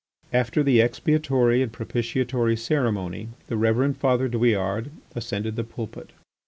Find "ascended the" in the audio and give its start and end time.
5.15-5.63